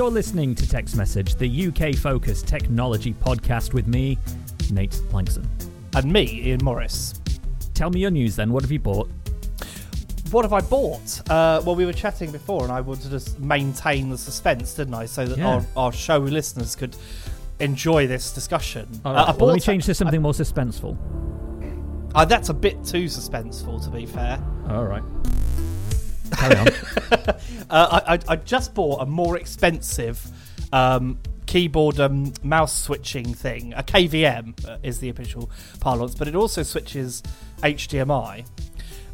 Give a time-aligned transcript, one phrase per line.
[0.00, 4.16] You're listening to Tech's Message, the UK focused technology podcast with me,
[4.70, 5.46] Nate Lanxon.
[5.94, 7.20] And me, Ian Morris.
[7.74, 8.50] Tell me your news then.
[8.50, 9.10] What have you bought?
[10.30, 11.20] What have I bought?
[11.28, 15.04] Uh, well, we were chatting before, and I wanted to maintain the suspense, didn't I?
[15.04, 15.46] So that Yeah.
[15.46, 16.96] our, our show listeners could
[17.58, 18.88] enjoy this discussion.
[19.04, 20.96] Uh, right, I well, let me change to something more suspenseful.
[22.14, 24.42] Uh, that's a bit too suspenseful, to be fair.
[24.70, 25.02] All right.
[26.32, 26.68] Carry on.
[27.70, 30.20] Uh, I, I, I just bought a more expensive
[30.72, 33.72] um, keyboard and mouse switching thing.
[33.74, 37.22] A KVM uh, is the official parlance, but it also switches
[37.62, 38.44] HDMI.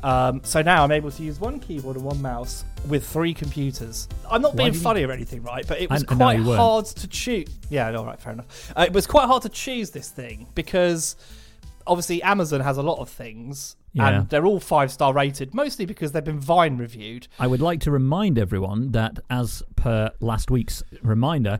[0.03, 4.09] Um, so now I'm able to use one keyboard and one mouse with three computers.
[4.31, 5.67] I'm not Why being do you- funny or anything, right?
[5.69, 6.59] But it was And- and now quite weren't.
[6.59, 7.48] hard to choose.
[7.69, 8.72] Yeah, all right, fair enough.
[8.75, 11.17] Uh, it was quite hard to choose this thing because
[11.87, 13.77] obviously Amazon has a lot of things.
[13.92, 14.09] Yeah.
[14.09, 17.28] And they're all five star rated, mostly because they've been Vine reviewed.
[17.39, 21.59] I would like to remind everyone that, as per last week's reminder,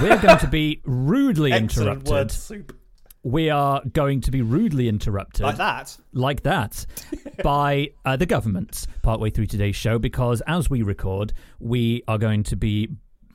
[0.00, 2.08] we're going to be rudely interrupted.
[2.08, 2.76] word soup.
[3.22, 5.42] We are going to be rudely interrupted.
[5.42, 5.96] Like that.
[6.12, 6.86] like that
[7.42, 12.42] by uh, the government partway through today's show because as we record, we are going
[12.44, 12.88] to be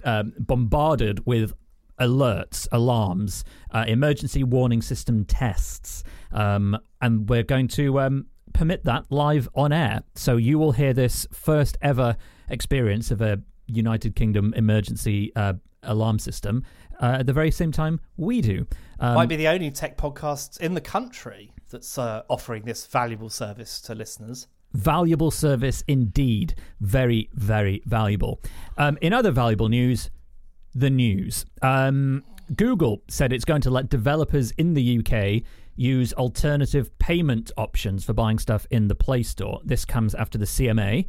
[0.04, 1.54] um, bombarded with
[2.00, 6.04] alerts, alarms, uh, emergency warning system tests,
[6.34, 10.04] um, and we're going to um, permit that live on air.
[10.16, 12.18] So you will hear this first ever
[12.50, 15.54] experience of a United Kingdom emergency uh,
[15.84, 16.64] alarm system
[17.02, 18.66] uh, at the very same time we do.
[19.00, 23.30] Um, Might be the only tech podcast in the country that's uh, offering this valuable
[23.30, 24.48] service to listeners.
[24.74, 26.56] Valuable service indeed.
[26.80, 28.42] Very, very valuable.
[28.78, 30.10] Um, in other valuable news,
[30.74, 31.46] the news.
[31.62, 32.24] Um,
[32.56, 35.44] Google said it's going to let developers in the UK
[35.76, 39.60] use alternative payment options for buying stuff in the Play Store.
[39.64, 41.06] This comes after the CMA.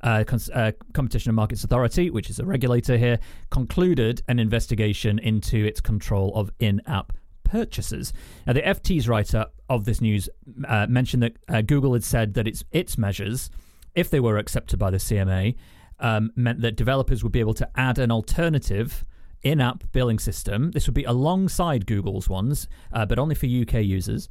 [0.00, 3.18] Uh, Cons- uh, Competition and Markets Authority, which is a regulator here,
[3.50, 7.12] concluded an investigation into its control of in app
[7.42, 8.12] purchases.
[8.46, 10.28] Now, the FT's writer of this news
[10.66, 13.50] uh, mentioned that uh, Google had said that its its measures,
[13.94, 15.56] if they were accepted by the CMA,
[16.00, 19.04] um, meant that developers would be able to add an alternative
[19.42, 20.70] in-app billing system.
[20.72, 24.28] This would be alongside Google's ones, uh, but only for UK users.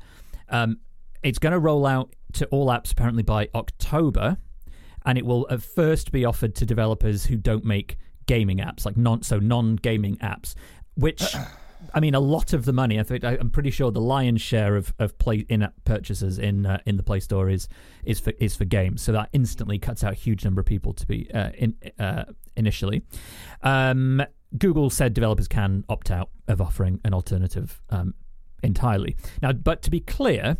[0.49, 0.79] Um,
[1.23, 4.37] it's going to roll out to all apps apparently by October,
[5.05, 8.97] and it will at first be offered to developers who don't make gaming apps, like
[8.97, 10.55] non so non-gaming apps,
[10.95, 11.23] which.
[11.93, 12.99] I mean, a lot of the money.
[12.99, 16.79] I think I'm pretty sure the lion's share of, of play in-app purchases in uh,
[16.87, 17.69] in the Play Store is
[18.03, 19.03] is for is for games.
[19.03, 22.25] So that instantly cuts out a huge number of people to be uh, in uh,
[22.55, 23.03] initially.
[23.61, 24.23] Um,
[24.57, 28.13] Google said developers can opt out of offering an alternative um,
[28.63, 29.17] entirely.
[29.41, 30.57] Now, but to be clear,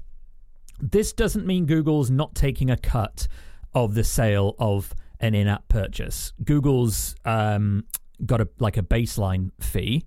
[0.79, 3.27] this doesn't mean Google's not taking a cut
[3.73, 6.33] of the sale of an in-app purchase.
[6.43, 7.85] Google's um,
[8.25, 10.05] got a like a baseline fee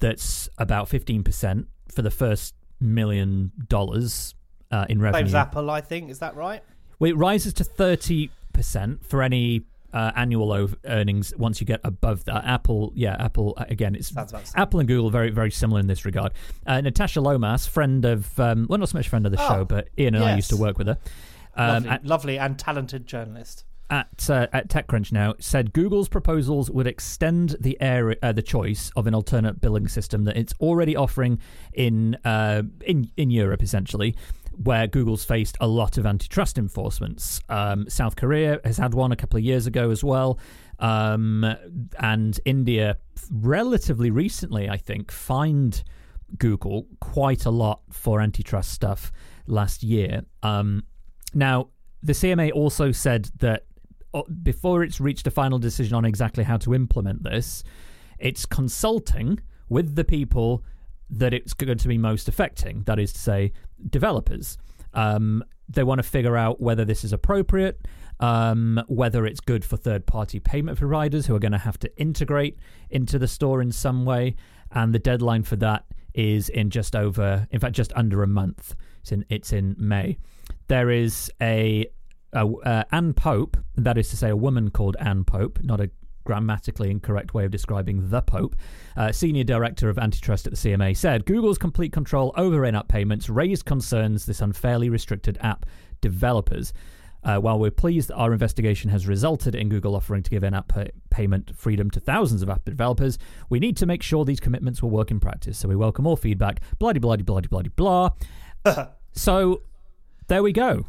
[0.00, 4.34] that's about fifteen percent for the first million dollars
[4.70, 5.34] uh, in revenue.
[5.34, 6.10] Apple, I think.
[6.10, 6.62] Is that right?
[6.98, 9.62] Well, it rises to thirty percent for any
[9.92, 12.44] uh, annual ov- earnings once you get above that.
[12.44, 13.94] Apple, yeah, Apple uh, again.
[13.94, 14.60] It's Sounds about the same.
[14.62, 16.32] Apple and Google very very similar in this regard.
[16.66, 19.64] Uh, Natasha Lomas, friend of um, well, not so much friend of the Oh, show,
[19.64, 20.98] but Ian and I used to work with her.
[21.56, 23.64] Um, lovely, at, lovely and talented journalist.
[23.90, 28.92] at uh, at TechCrunch now said Google's proposals would extend the area, uh, the choice
[28.94, 31.40] of an alternate billing system that it's already offering
[31.72, 34.14] in uh, in in Europe, essentially,
[34.62, 37.40] where Google's faced a lot of antitrust enforcements.
[37.48, 40.38] Um, South Korea has had one a couple of years ago as well,
[40.78, 41.44] um,
[41.98, 42.98] and India
[43.30, 45.84] relatively recently, I think, fined
[46.36, 49.12] Google quite a lot for antitrust stuff
[49.46, 50.22] last year.
[50.42, 50.84] Um,
[51.34, 51.68] now,
[52.02, 53.64] the CMA also said that
[54.14, 57.62] uh, before it's reached a final decision on exactly how to implement this,
[58.18, 59.38] it's consulting
[59.68, 60.64] with the people
[61.10, 62.82] that it's going to be most affecting.
[62.84, 63.52] That is to say,
[63.88, 64.58] developers.
[64.94, 67.86] Um, they want to figure out whether this is appropriate,
[68.20, 71.98] um, whether it's good for third party payment providers who are going to have to
[71.98, 72.58] integrate
[72.90, 74.36] into the store in some way.
[74.72, 75.84] And the deadline for that
[76.14, 78.74] is in just over, in fact, just under a month.
[79.00, 80.18] It's in, it's in May.
[80.68, 81.86] There is a
[82.32, 85.90] uh, uh, Anne Pope, that is to say, a woman called Anne Pope, not a
[86.28, 88.54] grammatically incorrect way of describing the Pope,
[88.98, 92.86] uh, senior director of antitrust at the CMA, said Google's complete control over in app
[92.86, 95.64] payments raised concerns this unfairly restricted app
[96.02, 96.74] developers.
[97.24, 100.52] Uh, while we're pleased that our investigation has resulted in Google offering to give in
[100.52, 104.38] app pay- payment freedom to thousands of app developers, we need to make sure these
[104.38, 105.56] commitments will work in practice.
[105.56, 106.60] So we welcome all feedback.
[106.78, 108.10] Bloody, bloody, bloody, bloody, blah.
[109.12, 109.62] so
[110.26, 110.84] there we go.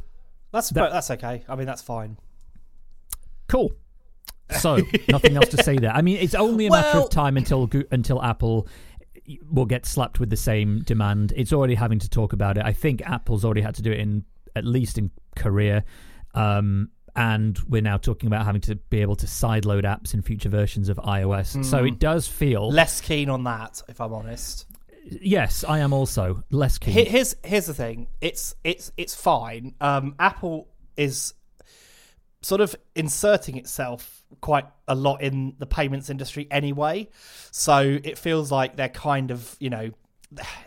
[0.51, 1.45] That's That- that's okay.
[1.47, 2.17] I mean, that's fine.
[3.47, 3.71] Cool.
[4.57, 4.79] So
[5.09, 5.91] nothing else to say there.
[5.91, 8.67] I mean, it's only a matter of time until until Apple
[9.51, 11.33] will get slapped with the same demand.
[11.35, 12.65] It's already having to talk about it.
[12.65, 14.25] I think Apple's already had to do it in
[14.55, 15.83] at least in Korea.
[16.33, 20.49] Um, and we're now talking about having to be able to sideload apps in future
[20.49, 21.63] versions of iOS.
[21.65, 24.65] So it does feel Less keen on that, if I'm honest.
[25.03, 26.93] yes, I am also less keen.
[26.93, 28.07] Here's here's the thing.
[28.21, 29.75] It's it's it's fine.
[29.81, 31.33] Um, Apple is
[32.41, 37.09] sort of inserting itself quite a lot in the payments industry anyway.
[37.51, 39.91] So it feels like they're kind of you know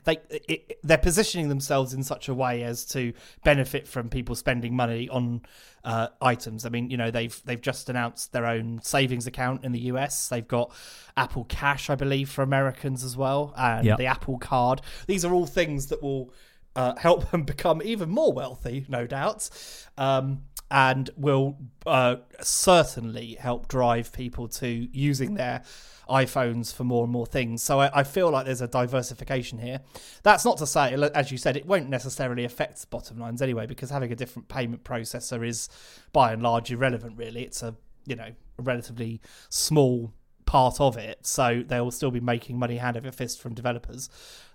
[0.04, 3.12] they it, they're positioning themselves in such a way as to
[3.44, 5.42] benefit from people spending money on
[5.84, 6.66] uh, items.
[6.66, 10.28] I mean, you know, they've they've just announced their own savings account in the US.
[10.28, 10.72] They've got
[11.16, 13.98] Apple Cash, I believe, for Americans as well, and Yep.
[13.98, 14.80] the Apple Card.
[15.06, 16.32] These are all things that will
[16.74, 19.48] uh, help them become even more wealthy, no doubt,
[19.96, 25.62] um, and will uh, certainly help drive people to using their
[26.08, 27.62] iPhones for more and more things.
[27.62, 29.82] So I, I feel like there's a diversification here.
[30.22, 33.90] That's not to say, as you said, it won't necessarily affect bottom lines anyway, because
[33.90, 35.68] having a different payment processor is
[36.14, 37.18] by and large irrelevant.
[37.18, 37.76] Really, it's a
[38.06, 39.20] you know a relatively
[39.50, 40.14] small
[40.46, 44.08] part of it, so they will still be making money hand over fist from developers.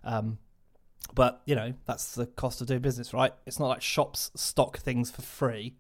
[0.04, 0.40] Um,
[1.14, 3.34] but you know that's the cost of doing business, right?
[3.46, 5.76] It's not like shops stock things for free.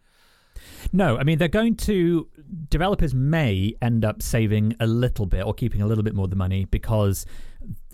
[0.94, 2.27] No, I mean they're going to
[2.69, 6.30] developers may end up saving a little bit or keeping a little bit more of
[6.30, 7.25] the money because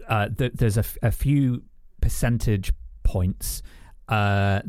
[0.08, 1.64] uh, th- there's a, f- a few
[2.02, 2.74] percentage
[3.04, 3.62] points
[4.10, 4.62] uh,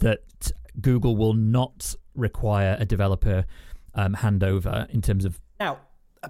[0.00, 3.44] that Google will not require a developer
[3.94, 5.78] um, handover in terms of Now,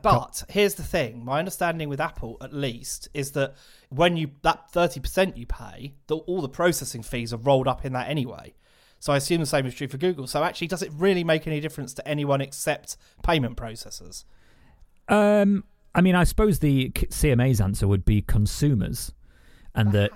[0.02, 3.54] but here's the thing: my understanding with Apple, at least, is that
[3.88, 7.84] when you that thirty percent you pay, the, all the processing fees are rolled up
[7.84, 8.54] in that anyway.
[9.02, 10.28] So I assume the same is true for Google.
[10.28, 14.22] So actually, does it really make any difference to anyone except payment processors?
[15.08, 19.10] Um, I mean, I suppose the CMA's answer would be consumers,
[19.74, 20.12] and that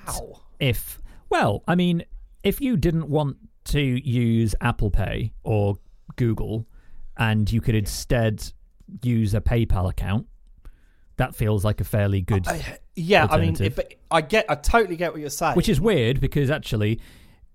[0.61, 2.05] if well, I mean,
[2.45, 5.79] if you didn't want to use Apple Pay or
[6.15, 6.65] Google,
[7.17, 8.53] and you could instead
[9.03, 10.29] use a PayPal account,
[11.17, 12.47] that feels like a fairly good.
[12.47, 15.57] I- yeah, I mean, it, but I get, I totally get what you're saying.
[15.57, 17.01] which is weird because actually.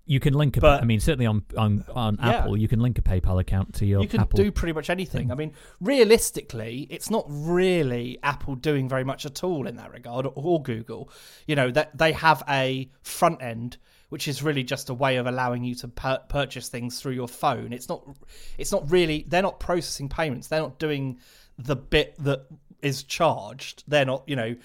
[0.04, 0.60] You can link a.
[0.60, 2.30] But- I mean, certainly on on, on Yeah.
[2.30, 4.36] Apple, you can link a PayPal account to your you can Apple.
[4.36, 5.30] do pretty much anything.
[5.30, 10.26] I mean, realistically, it's not really Apple doing very much at all in that regard,
[10.26, 11.10] or, or Google.
[11.46, 13.76] You know that they have a front end
[14.08, 17.26] which is really just a way of allowing you to pur- purchase things through your
[17.28, 17.72] phone.
[17.72, 18.06] It's not.
[18.58, 19.24] It's not really.
[19.26, 20.48] They're not processing payments.
[20.48, 21.18] They're not doing
[21.56, 22.44] the bit that
[22.82, 23.84] is charged.
[23.88, 24.24] They're not.
[24.26, 24.56] You know.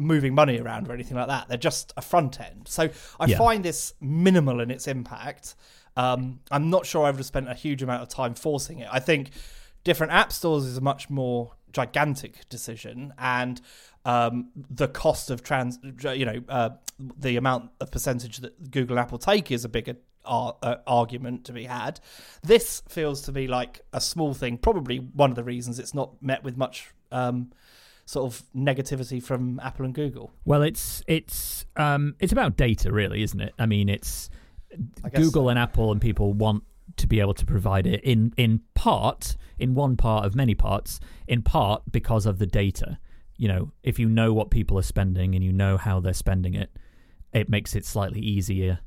[0.00, 1.48] Moving money around or anything like that.
[1.48, 2.66] They're just a front end.
[2.68, 2.88] So
[3.18, 3.38] I Yeah.
[3.38, 5.54] find this minimal in its impact.
[5.96, 8.88] Um, I'm not sure I would have spent a huge amount of time forcing it.
[8.90, 9.30] I think
[9.84, 13.60] different app stores is a much more gigantic decision, and
[14.04, 15.78] um, the cost of trans,
[16.14, 19.96] you know, uh, the amount of percentage that Google and Apple take is a bigger
[20.24, 22.00] ar- uh, argument to be had.
[22.42, 24.56] This feels to me like a small thing.
[24.58, 26.92] Probably one of the reasons it's not met with much.
[27.12, 27.52] Um,
[28.10, 30.32] Sort of negativity from Apple and Google.
[30.44, 33.54] Well, it's it's um it's about data, really, isn't it?
[33.56, 34.28] I mean, it's
[35.04, 35.48] I Google so.
[35.50, 36.64] and Apple and people want
[36.96, 40.98] to be able to provide it in in part, in one part of many parts,
[41.28, 42.98] in part because of the data.
[43.36, 46.54] You know, if you know what people are spending and you know how they're spending
[46.54, 46.76] it,
[47.32, 48.80] it makes it slightly easier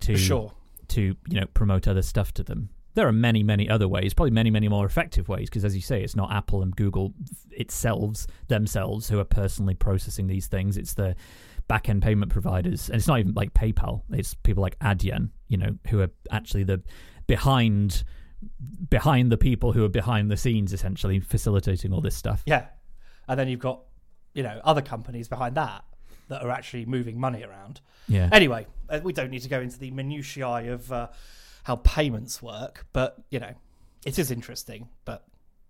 [0.00, 0.50] to sure.
[0.88, 2.70] to you know promote other stuff to them.
[2.94, 5.80] There are many, many other ways, probably many, many more effective ways, because as you
[5.80, 7.14] say, it's not Apple and Google
[7.50, 10.76] itself themselves who are personally processing these things.
[10.76, 11.16] It's the
[11.68, 14.02] back end payment providers, and it's not even like PayPal.
[14.10, 16.82] It's people like Adyen, you know, who are actually the
[17.26, 18.04] behind
[18.88, 22.42] behind the people who are behind the scenes, essentially facilitating all this stuff.
[22.46, 22.66] Yeah.
[23.28, 23.82] And then you've got,
[24.34, 25.84] you know, other companies behind that
[26.28, 27.80] that are actually moving money around.
[28.08, 28.28] Yeah.
[28.32, 31.08] Anyway, uh, we don't need to go into the minutiae of uh,
[31.64, 33.52] how payments work, but, you know,
[34.04, 34.88] it is interesting.
[35.04, 35.24] But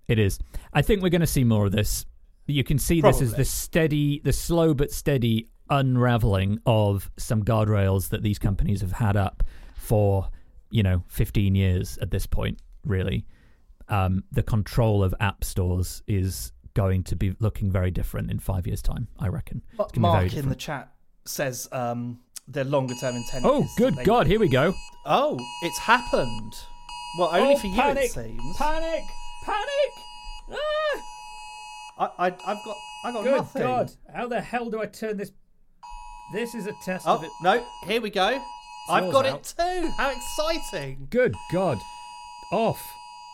[0.08, 0.38] It is.
[0.72, 2.06] I think we're going to see more of this.
[2.46, 8.08] You can see this as the steady, the slow but steady unraveling of some guardrails
[8.10, 9.42] that these companies have had up
[9.76, 10.28] for,
[10.70, 12.58] you know, 15 years at this point.
[12.84, 13.24] really,
[13.88, 18.66] um, the control of app stores is going to be looking very different in five
[18.66, 19.06] years' time.
[19.20, 19.62] I reckon.
[19.78, 20.92] Ma- It's gonna be very Mark in the chat
[21.24, 22.18] says um,
[22.48, 23.44] their longer term intent.
[23.46, 24.26] Oh, good they- God!
[24.26, 24.74] Here we go.
[25.06, 26.52] Oh, it's happened.
[27.18, 28.56] Well, only Oh, for you it seems.
[28.56, 29.02] Panic!
[29.44, 29.92] Panic!
[30.50, 31.02] Ah!
[31.98, 33.62] I, I, I've got, I've got Good nothing.
[33.62, 33.92] God!
[34.14, 35.32] How the hell do I turn this?
[36.32, 37.30] This is a test Oh of it.
[37.42, 37.62] no!
[37.86, 38.42] Here we go.
[38.88, 39.40] I've got out.
[39.40, 39.90] it too.
[39.96, 41.06] How exciting!
[41.10, 41.78] Good God!
[42.50, 42.80] Off.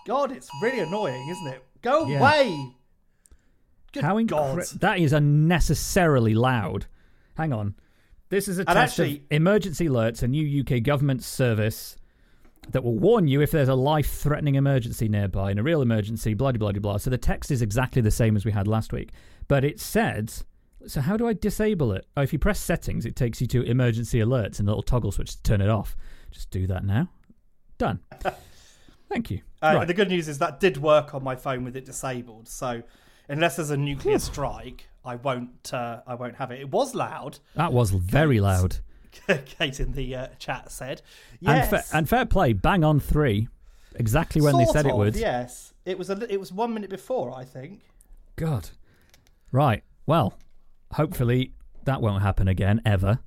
[0.07, 1.65] God, it's really annoying, isn't it?
[1.83, 2.19] Go Yeah.
[2.21, 2.73] away.
[3.93, 4.62] Good How God!
[4.81, 6.87] that is unnecessarily loud.
[7.37, 7.75] Hang on.
[8.31, 11.97] This is a And test actually- of emergency alerts, a new UK government service
[12.71, 16.53] that will warn you if there's a life-threatening emergency nearby, in a real emergency, blah
[16.53, 16.97] blah blah blah.
[16.99, 19.11] So the text is exactly the same as we had last week,
[19.49, 20.33] but it said.
[20.87, 22.07] So how do I disable it?
[22.17, 25.11] Oh, if you press settings, it takes you to emergency alerts and a little toggle
[25.11, 25.97] switch to turn it off.
[26.31, 27.09] Just do that now.
[27.79, 27.99] Done.
[29.09, 29.41] Thank you.
[29.61, 29.89] Uh, right.
[29.89, 32.49] The good news is that did work on my phone with it disabled.
[32.49, 32.83] So
[33.29, 35.73] unless there's a nuclear strike, I won't.
[35.73, 36.61] Uh, I won't have it.
[36.61, 37.39] It was loud.
[37.55, 38.77] That was very loud.
[39.47, 41.03] Kate in the uh, chat said.
[41.41, 41.71] And, Yes.
[41.71, 43.49] fa- and fair play, bang on three,
[43.95, 45.17] exactly when they Sort said it would.
[45.17, 46.11] Yes, it was.
[46.11, 47.81] A, it was one minute before, I think.
[48.37, 48.71] God.
[49.51, 49.83] Right.
[50.07, 50.35] Well,
[50.93, 51.53] hopefully
[51.85, 53.19] that won't happen again ever.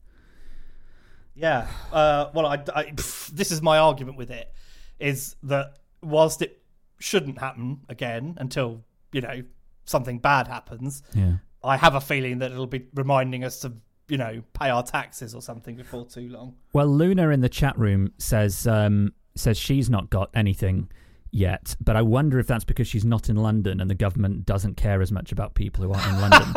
[1.35, 1.67] Yeah.
[1.91, 4.53] Uh, well, I, I- pff, this is my argument with it
[4.99, 6.61] is that whilst it
[6.99, 9.41] shouldn't happen again until you know
[9.85, 11.37] something bad happens, Yeah.
[11.63, 13.73] I have a feeling that it'll be reminding us to
[14.07, 16.55] you know pay our taxes or something before too long.
[16.73, 20.89] Well, Luna in the chat room says um, says she's not got anything
[21.31, 24.75] yet, but I wonder if that's because she's not in London and the government doesn't
[24.75, 26.53] care as much about people who aren't in London.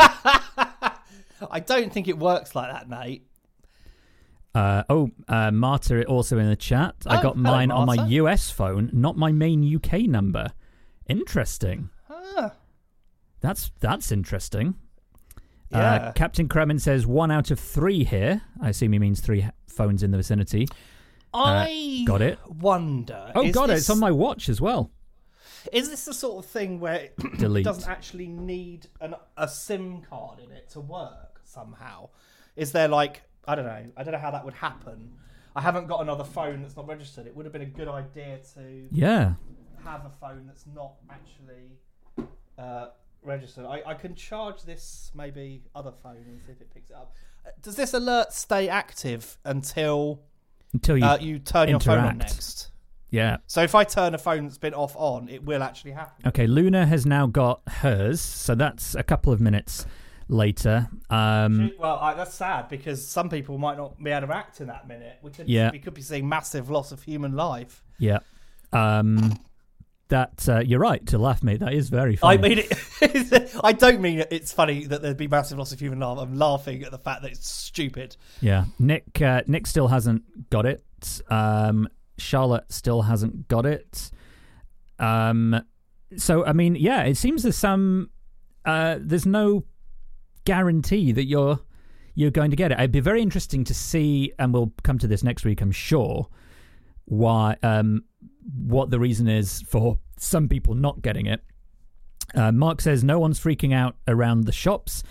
[1.51, 3.27] I don't think it works like that, mate.
[4.55, 6.95] Uh, oh, uh, Marta also in the chat.
[7.07, 10.53] I Oh, got hello, mine on my US phone, not my main UK number.
[11.09, 11.91] Interesting.
[12.09, 12.53] Ah,
[13.45, 14.75] That's that's interesting.
[15.71, 15.79] yeah.
[15.95, 18.41] Uh, Captain Kremen says one out of three here.
[18.63, 20.67] I assume he means three phones in the vicinity.
[21.35, 22.39] I got it.
[22.49, 23.33] Wonder.
[23.35, 23.75] Oh, got it.
[23.75, 24.91] It's on my watch as well.
[25.73, 27.17] Is this the sort of thing where it
[27.65, 32.09] doesn't actually need an, a SIM card in it to work somehow?
[32.57, 33.85] Is there like I don't know.
[33.97, 35.11] I don't know how that would happen.
[35.55, 37.27] I haven't got another phone that's not registered.
[37.27, 39.35] It would have been a good idea to Yeah.
[39.85, 41.79] have a phone that's not actually
[42.59, 42.87] uh,
[43.25, 43.67] registered.
[43.67, 47.15] I, I can charge this maybe other phone and see if it picks it up.
[47.47, 50.21] Uh, Does this alert stay active until
[50.73, 51.05] Until you.
[51.05, 52.19] uh, you turn your phone on interact.
[52.35, 52.71] next?
[53.11, 53.37] yeah.
[53.47, 56.27] So if I turn a phone that's been off on, it will actually happen.
[56.29, 56.47] Okay.
[56.47, 59.87] Luna has now got hers, so that's a couple of minutes
[60.29, 60.89] later.
[61.11, 64.69] Um, Well, I, that's sad because some people might not be able to act in
[64.69, 65.19] that minute.
[65.23, 65.71] We could, Yeah.
[65.71, 67.85] we could be seeing massive loss of human life.
[67.99, 68.21] yeah.
[68.73, 69.39] Um,
[70.15, 71.59] that uh, you're right to laugh, mate.
[71.61, 72.39] That is very funny.
[72.39, 75.81] I mean, it, I don't mean it- it's funny that there'd be massive loss of
[75.81, 76.19] human life.
[76.19, 78.17] I'm laughing at the fact that it's stupid.
[78.41, 79.21] Yeah, Nick.
[79.21, 80.85] Uh, Nick still hasn't got it.
[81.29, 84.11] Um, Charlotte still hasn't got it.
[84.99, 85.61] Um,
[86.17, 88.11] so I mean, yeah, it seems there's some.
[88.65, 89.65] Uh, there's no
[90.45, 91.59] guarantee that you're
[92.15, 92.79] you're going to get it.
[92.79, 96.29] It'd be very interesting to see, and we'll come to this next week, I'm sure.
[97.07, 97.57] Why?
[97.63, 98.05] Um,
[98.53, 101.43] what the reason is for some people not getting it.
[102.35, 105.03] Uh, Mark says no one's freaking out around the shops.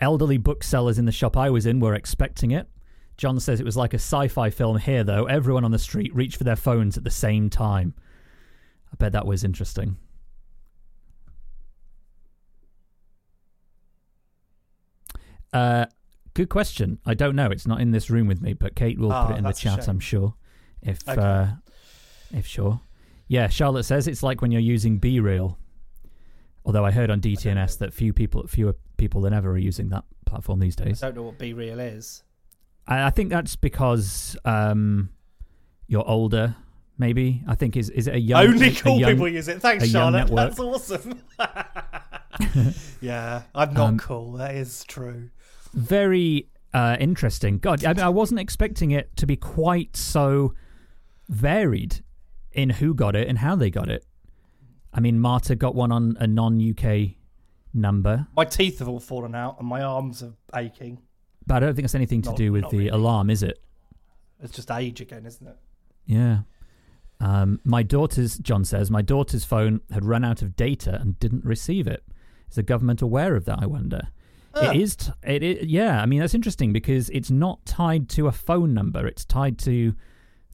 [0.00, 2.68] Elderly booksellers in the shop I was in were expecting it.
[3.16, 5.24] John says it was like a sci fi film here, though.
[5.24, 7.94] Everyone on the street reached for their phones at the same time.
[8.92, 9.96] I bet that was interesting.
[15.52, 15.86] Uh,
[16.34, 16.98] good question.
[17.06, 17.46] I don't know.
[17.46, 19.52] It's not in this room with me, but Kate will Ah, put it in the
[19.52, 19.88] chat.
[19.88, 20.34] I'm sure.
[20.82, 21.20] If, Okay.
[21.20, 21.46] uh,
[22.32, 22.80] if sure.
[23.26, 25.56] Yeah, Charlotte says it's like when you're using BeReal.
[26.64, 30.04] Although I heard on DTNS that few people, fewer people than ever are using that
[30.26, 31.02] platform these days.
[31.02, 32.22] I don't know what BeReal is.
[32.86, 35.10] I, I think that's because um,
[35.86, 36.56] you're older.
[36.98, 39.60] Maybe I think is is it a young Only cool young- people use it.
[39.62, 40.28] Thanks, Charlotte.
[40.34, 41.22] That's awesome.
[43.00, 44.32] yeah, I'm not Um, cool.
[44.32, 45.30] That is true.
[45.72, 47.58] very uh, interesting.
[47.58, 50.54] God, I, I wasn't expecting it to be quite so
[51.28, 52.02] varied
[52.58, 54.04] in who got it and how they got it.
[54.92, 57.14] I mean, Marta got one on a non-UK
[57.74, 61.00] number, My teeth have all fallen out and my arms are aching.
[61.46, 62.88] but I don't think it's anything to Not- do with not the really.
[62.90, 63.58] alarm, is it?
[64.42, 65.56] It's just age again, isn't it?
[66.06, 66.40] Yeah.
[67.20, 71.44] Um, my daughter's, John says, my daughter's phone had run out of data and didn't
[71.44, 72.02] receive it.
[72.48, 73.58] Is the government aware of that?
[73.60, 74.08] I wonder.
[74.54, 74.70] Ah.
[74.70, 74.96] It is.
[74.96, 75.68] T- it, it.
[75.68, 76.00] Yeah.
[76.00, 79.06] I mean, that's interesting because it's not tied to a phone number.
[79.06, 79.94] It's tied to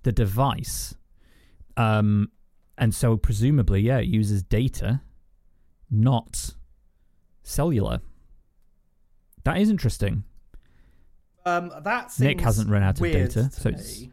[0.03, 0.95] the device.
[1.77, 2.31] Um,
[2.79, 5.01] and so presumably, yeah, it uses data,
[5.91, 6.55] not
[7.43, 8.01] cellular.
[9.45, 10.25] That is interesting.
[11.47, 14.11] Um, that Nick hasn't run out of data, so It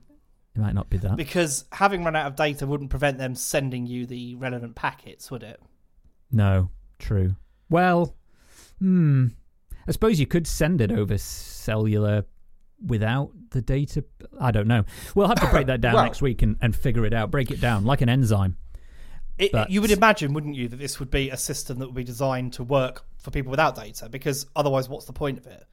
[0.57, 1.15] might not be that.
[1.15, 5.43] because having run out of data wouldn't prevent them sending you the relevant packets, would
[5.43, 5.61] it?
[6.31, 7.35] No, true.
[7.69, 8.15] Well,
[8.79, 9.27] hmm.
[9.87, 12.25] I suppose you could send it over cellular
[12.85, 14.03] without the data.
[14.39, 14.83] I don't know.
[15.15, 17.31] We'll have to break that down Well- next week and, and figure it out.
[17.31, 18.57] Break it down like an enzyme.
[19.37, 21.95] It, But- you would imagine, wouldn't you, that this would be a system that would
[21.95, 24.09] be designed to work for people without data?
[24.09, 25.63] Because otherwise, what's the point of it?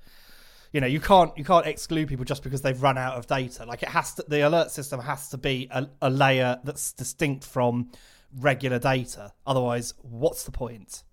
[0.73, 3.65] You know, you can't you can't exclude people just because they've run out of data.
[3.65, 7.45] Like it has to, the alert system has to be a, a layer that's distinct
[7.45, 7.91] from
[8.39, 9.33] regular data.
[9.47, 11.05] Otherwise, what's the point?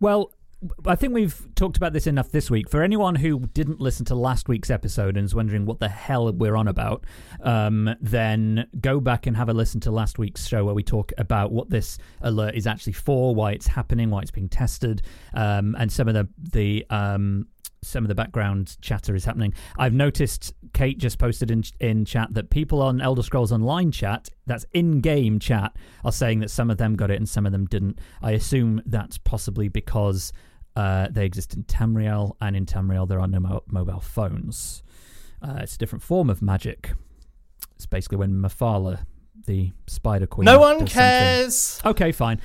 [0.00, 0.32] Well,
[0.86, 2.68] I think we've talked about this enough this week.
[2.68, 6.32] For anyone who didn't listen to last week's episode and is wondering what the hell
[6.32, 7.04] we're on about,
[7.42, 11.12] um, then go back and have a listen to last week's show where we talk
[11.18, 15.02] about what this alert is actually for, why it's happening, why it's being tested,
[15.34, 17.46] um, and some of the the um,
[17.82, 19.54] some of the background chatter is happening.
[19.78, 24.28] I've noticed Kate just posted in in chat that people on Elder Scrolls Online chat,
[24.46, 27.66] that's in-game chat, are saying that some of them got it and some of them
[27.66, 27.98] didn't.
[28.22, 30.32] I assume that's possibly because
[30.76, 34.82] uh, they exist in Tamriel, and in Tamriel there are no mo- mobile phones.
[35.42, 36.92] Uh, it's a different form of magic.
[37.74, 39.00] It's basically when Mephala,
[39.46, 40.94] the Spider Queen, no one does something.
[40.94, 41.80] cares.
[41.84, 42.40] Okay, fine.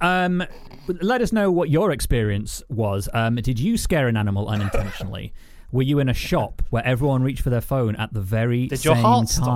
[0.00, 0.44] Um,
[0.88, 3.08] let us know what your experience was.
[3.14, 5.32] Um, did you scare an animal unintentionally?
[5.72, 8.78] Were you in a shop where everyone reached for their phone at the very Did
[8.80, 9.46] same your heart stop?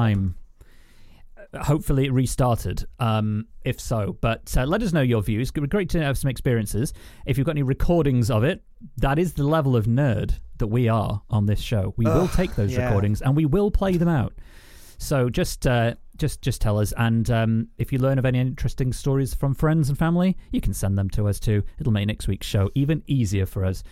[1.55, 2.85] Hopefully, it restarted.
[2.99, 5.49] Um, if so, but uh, let us know your views.
[5.49, 6.93] It would be great to have some experiences.
[7.27, 8.63] If you've got any recordings of it,
[8.99, 11.95] that is the level of nerd that we are on this show.
[11.97, 12.87] We will take those yeah.
[12.87, 14.35] recordings and we will play them out.
[14.99, 18.93] So just uh, just just tell us, and um, if you learn of any interesting
[18.93, 21.63] stories from friends and family, you can send them to us too.
[21.79, 23.83] It'll make next week's show even easier for us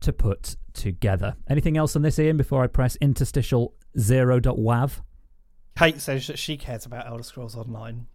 [0.00, 1.36] to put together.
[1.48, 2.36] Anything else on this, Ian?
[2.36, 5.00] Before I press interstitial zero dot wav.
[5.76, 8.06] Kate says that she cares about Elder Scrolls Online.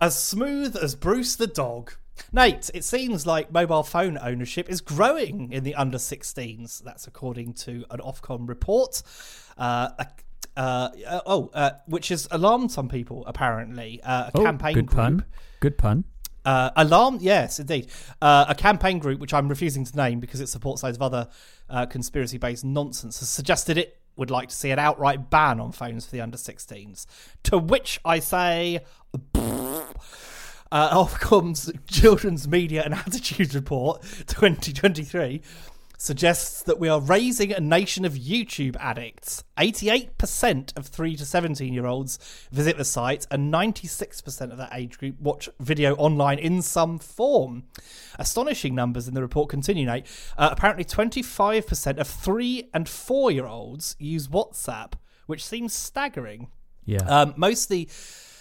[0.00, 1.92] As smooth as Bruce the dog.
[2.32, 6.82] Nate, it seems like mobile phone ownership is growing in the under 16s.
[6.82, 9.02] That's according to an Ofcom report.
[9.58, 10.06] Uh, a-
[10.56, 14.00] uh, uh, oh, uh, which has alarmed some people, apparently.
[14.02, 15.24] Uh, a Oh, campaign good group pun.
[15.60, 16.04] Good pun.
[16.44, 17.88] Uh, Alarm, yes, indeed.
[18.20, 21.28] Uh, a campaign group, which I'm refusing to name because it supports loads of other
[21.68, 25.72] uh, conspiracy based nonsense, has suggested it would like to see an outright ban on
[25.72, 27.06] phones for the under 16s.
[27.44, 28.80] To which I say.
[30.72, 35.42] Uh, Ofcom's Children's Media and Attitude Report 2023
[36.00, 39.44] suggests that we are raising a nation of YouTube addicts.
[39.58, 42.18] 88% of 3 to 17 year olds
[42.50, 47.64] visit the site, and 96% of that age group watch video online in some form.
[48.18, 50.06] Astonishing numbers in the report continue, Nate.
[50.38, 54.94] Uh, apparently, 25% of 3 and 4 year olds use WhatsApp,
[55.26, 56.48] which seems staggering.
[56.86, 57.02] Yeah.
[57.02, 57.90] Um, mostly,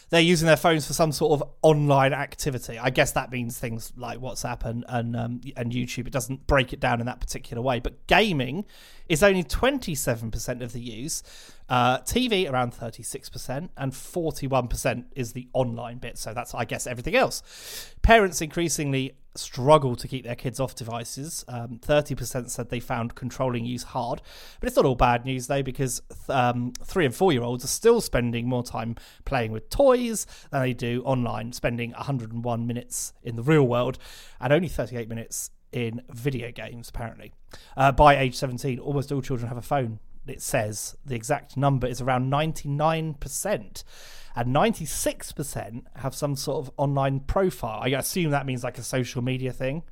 [0.10, 2.80] they're using their phones for some sort of online activity.
[2.80, 6.08] I guess that means things like WhatsApp and and um, and YouTube.
[6.08, 7.80] It doesn't break it down in that particular way.
[7.80, 8.66] But gaming
[9.08, 11.24] is only twenty seven percent of the use.
[11.70, 16.18] Uh, TV around thirty six percent, and forty one percent is the online bit.
[16.18, 17.94] So that's I guess everything else.
[18.02, 21.46] Parents increasingly struggle to keep their kids off devices.
[21.48, 24.22] Um, Thirty percent said they found controlling use hard,
[24.60, 27.70] but it's not all bad news though because um, three and four year olds are
[27.70, 33.36] still spending more time playing with toys than they do online, spending 101 minutes in
[33.36, 33.98] the real world
[34.40, 36.90] and only 38 minutes in video games.
[36.90, 37.32] Apparently,
[37.78, 40.00] uh, by age 17, almost all children have a phone.
[40.28, 43.84] It says the exact number is around 99%.
[44.36, 47.82] And 96% have some sort of online profile.
[47.84, 49.84] I assume that means like a social media thing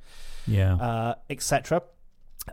[0.48, 0.74] yeah.
[0.74, 1.82] uh, etc.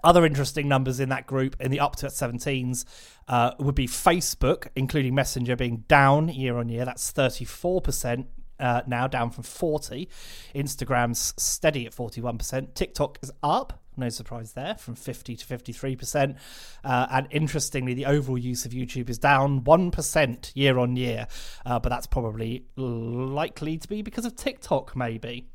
[0.03, 2.83] Other interesting numbers in that group in the up to 17s
[3.27, 6.83] uh, would be Facebook, including Messenger, being down year on year.
[6.83, 8.25] That's 34%
[8.59, 10.09] uh, now, down from 40.
[10.53, 12.73] Instagram's steady at 41%.
[12.73, 13.81] TikTok is up.
[13.97, 16.35] No surprise there, from 50 to 53%.
[16.83, 21.27] Uh, and interestingly, the overall use of YouTube is down 1% year on year.
[21.65, 25.47] Uh, but that's probably likely to be because of TikTok, maybe.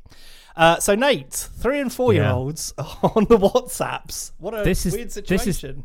[0.55, 4.31] Uh, so Nate, three and four year olds on the WhatsApps.
[4.37, 5.25] What a This is- weird this is-
[5.57, 5.83] situation.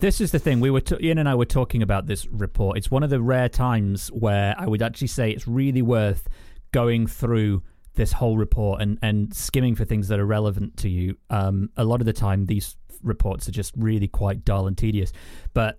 [0.00, 0.60] This is the thing.
[0.60, 2.78] We were t- Ian and I were talking about this report.
[2.78, 6.26] It's one of the rare times where I would actually say it's really worth
[6.72, 7.62] going through
[7.94, 11.84] this whole report and and skimming for things that are relevant to you, um, a
[11.84, 15.12] lot of the time these reports are just really quite dull and tedious.
[15.54, 15.78] But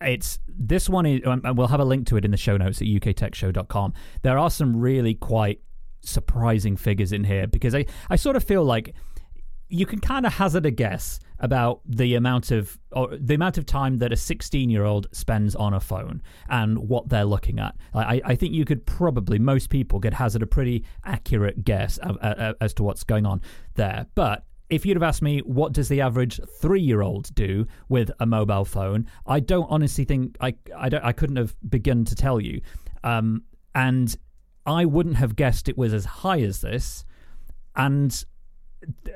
[0.00, 2.80] it's this one is, and we'll have a link to it in the show notes
[2.80, 3.94] at uktechshow.com.
[4.22, 5.60] There are some really quite
[6.02, 8.94] surprising figures in here because I, I sort of feel like
[9.68, 13.66] you can kind of hazard a guess about the amount of or the amount of
[13.66, 17.74] time that a 16 year old spends on a phone and what they're looking at.
[17.94, 22.18] I, I think you could probably most people could hazard a pretty accurate guess of,
[22.20, 23.40] uh, as to what's going on
[23.74, 24.06] there.
[24.14, 28.64] But if you'd have asked me what does the average three-year-old do with a mobile
[28.64, 32.60] phone, I don't honestly think I I, don't, I couldn't have begun to tell you,
[33.02, 33.42] um,
[33.74, 34.14] and
[34.66, 37.04] I wouldn't have guessed it was as high as this,
[37.74, 38.24] and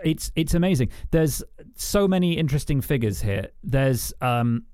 [0.05, 0.91] it's it's amazing.
[1.11, 1.43] There's
[1.77, 3.49] so many interesting figures here.
[3.63, 4.65] There's um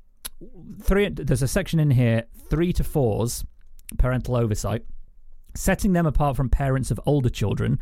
[0.83, 1.09] three.
[1.09, 3.45] There's a section in here three to fours
[3.99, 4.85] parental oversight,
[5.55, 7.79] setting them apart from parents of older children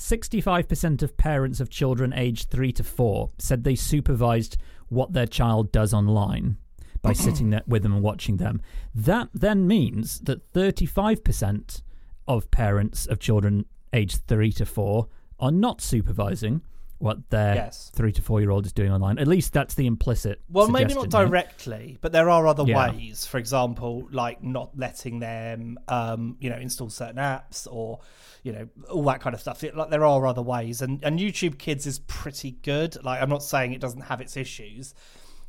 [0.00, 4.56] 65% of parents of children aged 3 to 4 said they supervised
[4.88, 6.56] what their child does online
[7.02, 8.62] by sitting there with them and watching them.
[8.94, 11.82] That then means that 35%
[12.26, 15.06] of parents of children aged 3 to 4
[15.40, 16.62] are not supervising
[16.98, 17.90] what their Yes.
[17.94, 19.18] three to four year old is doing online.
[19.18, 20.42] At least that's the implicit.
[20.50, 22.90] Well, maybe not directly, but there are other Yeah.
[22.92, 23.24] ways.
[23.24, 28.00] For example, like not letting them, um, you know, install certain apps or,
[28.42, 29.64] you know, all that kind of stuff.
[29.64, 33.02] It- Like there are other ways, and and YouTube Kids is pretty good.
[33.02, 34.92] Like I'm not saying it doesn't have its issues,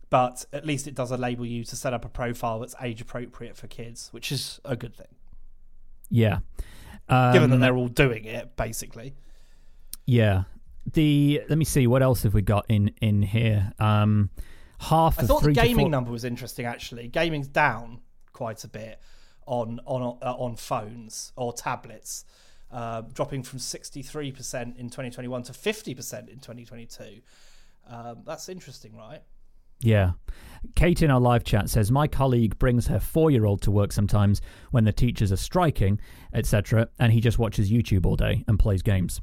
[0.09, 3.57] but at least it does enable you to set up a profile that's age appropriate
[3.57, 5.07] for kids, which is a good thing,
[6.09, 6.39] Yeah.
[7.09, 9.15] Um, given that they're all doing it basically.
[10.05, 10.43] Yeah.
[10.93, 13.71] The let me see what else have we got in in here.
[13.79, 14.31] Um,
[14.79, 16.65] half I thought the gaming four- number was interesting.
[16.65, 18.01] Actually, gaming's down
[18.33, 18.99] quite a bit
[19.45, 22.25] on on uh, on phones or tablets,
[22.71, 26.65] uh, dropping from sixty three percent in twenty twenty one to fifty percent in twenty
[26.65, 27.21] twenty two.
[27.87, 29.21] Um, that's interesting, right?
[29.81, 30.11] Yeah.
[30.75, 34.83] Kate in our live chat says my colleague brings her four-year-old to work sometimes when
[34.83, 35.99] the teachers are striking,
[36.33, 39.21] etc., and he just watches YouTube all day and plays games.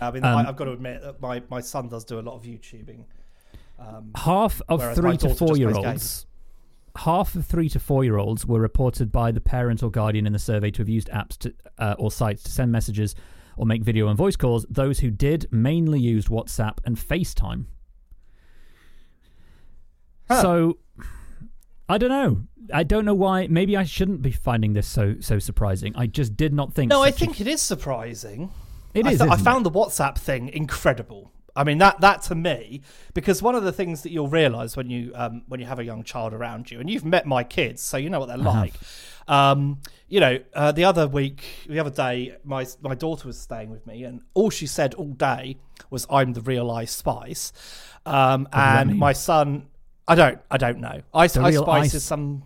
[0.00, 2.22] I mean, Um, I, I've got to admit that my, my son does do a
[2.22, 3.04] lot of YouTubing.
[3.78, 6.26] Um, Half of three to four-year-olds.
[6.96, 10.70] Half of three to four-year-olds were reported by the parent or guardian in the survey
[10.72, 13.16] to have used apps to, uh, or sites to send messages
[13.56, 14.64] or make video and voice calls.
[14.70, 17.64] Those who did mainly used WhatsApp and FaceTime.
[20.30, 20.40] Huh.
[20.42, 20.78] So,
[21.88, 22.42] I don't know.
[22.72, 23.46] I don't know why.
[23.48, 25.94] Maybe I shouldn't be finding this so so surprising.
[25.96, 26.88] I just did not think.
[26.90, 28.50] no, I such a- think it is surprising.
[28.94, 29.18] It I, is.
[29.18, 31.30] th- I found the WhatsApp thing incredible.
[31.56, 32.80] I mean that that to me
[33.14, 35.84] because one of the things that you'll realise when you um, when you have a
[35.84, 38.74] young child around you and you've met my kids so you know what they're like.
[39.28, 39.78] Um,
[40.08, 43.86] you know, uh, the other week, the other day, my my daughter was staying with
[43.86, 45.56] me, and all she said all day
[45.90, 47.52] was, "I'm the real Ice Spice,"
[48.04, 49.68] um, and my son,
[50.06, 51.00] I don't, I don't know.
[51.14, 52.42] Ice, Ice Spice Ice- is some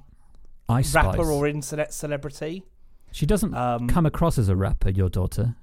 [0.69, 1.27] Ice rapper Spice.
[1.27, 2.63] or internet celebrity.
[3.11, 4.91] She doesn't Um, come across as a rapper.
[4.91, 5.57] Your daughter.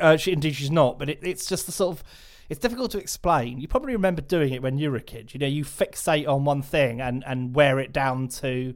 [0.00, 0.98] Uh, she, indeed, she's not.
[0.98, 2.04] But it, it's just the sort of.
[2.48, 3.60] It's difficult to explain.
[3.60, 5.32] You probably remember doing it when you were a kid.
[5.32, 8.74] You know, you fixate on one thing and and wear it down to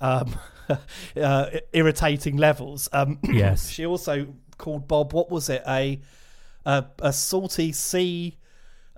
[0.00, 0.34] um,
[1.16, 2.88] uh, irritating levels.
[2.92, 3.68] Um, Yes.
[3.68, 4.28] she also
[4.58, 5.12] called Bob.
[5.12, 5.62] What was it?
[5.66, 6.00] A
[6.64, 8.36] a, a salty sea.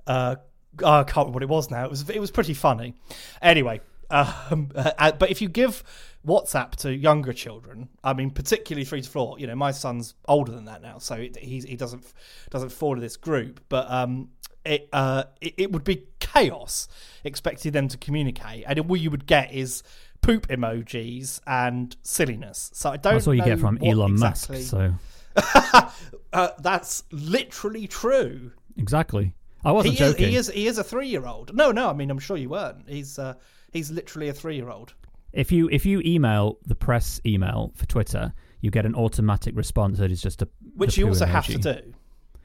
[0.06, 0.36] Uh,
[0.84, 1.84] I can't remember what it was now.
[1.84, 2.94] It was it was pretty funny.
[3.40, 3.80] Anyway,
[4.10, 5.84] um, uh, but if you give
[6.26, 10.52] WhatsApp to younger children, I mean, particularly three to four, you know, my son's older
[10.52, 12.04] than that now, so it, he's, he doesn't
[12.50, 13.60] doesn't fall to this group.
[13.68, 14.28] But um,
[14.64, 16.88] it, uh, it it would be chaos
[17.24, 19.82] expecting them to communicate, and all you would get is
[20.20, 22.70] poop emojis and silliness.
[22.72, 23.04] So I don't.
[23.04, 23.16] Know.
[23.18, 24.70] That's all you get from Elon exactly, Musk.
[24.70, 24.94] So
[26.32, 28.52] uh, that's literally true.
[28.76, 29.34] exactly.
[29.64, 30.28] I wasn't He is, joking.
[30.28, 31.54] he is he is a three year old.
[31.54, 32.88] No, no, I mean I'm sure you weren't.
[32.88, 33.34] He's uh,
[33.72, 34.94] he's literally a three year old.
[35.32, 39.98] If you if you email the press email for Twitter, you get an automatic response
[39.98, 41.94] that is just a Which you also have to do.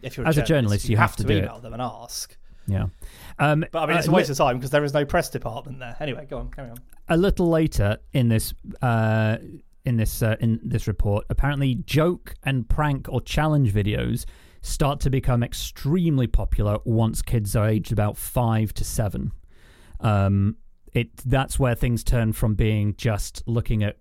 [0.02, 1.43] If you're As a journalist, you have to to, do it.
[1.43, 2.38] email them and ask.
[2.67, 2.88] Yeah.
[3.39, 5.30] Um, But I mean, it's uh, a waste of time because there is no press
[5.30, 5.95] department there.
[6.00, 6.78] Anyway, go on, carry on.
[7.10, 9.38] a little later in this uh,
[9.86, 14.26] in this uh, in this report, apparently joke and prank or challenge videos
[14.62, 19.32] start to become extremely popular once kids are aged about five to seven.
[20.02, 20.58] Um,
[20.97, 23.97] it that's where things turn from being just looking at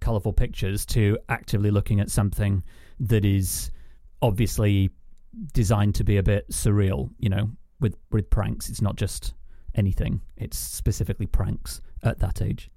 [0.00, 2.62] colorful pictures to actively looking at something
[3.00, 3.70] that is
[4.20, 4.90] obviously
[5.52, 7.10] designed to be a bit surreal.
[7.18, 9.34] You know, with with pranks, it's not just
[9.74, 12.70] anything; it's specifically pranks at that age.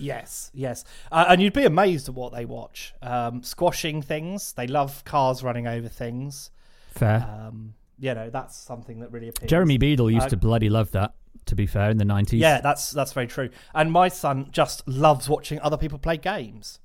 [0.00, 2.94] Yes, yes, uh, and you'd be amazed at what they watch.
[3.02, 6.50] Um, squashing things, they love cars running over things.
[6.90, 7.26] Fair.
[7.28, 9.50] Um, you know, that's something that really appeals.
[9.50, 11.14] Jeremy Beadle used uh, to bloody love that.
[11.46, 12.40] To be fair, in the nineties.
[12.40, 13.48] Yeah, that's that's very true.
[13.74, 16.78] And my son just loves watching other people play games.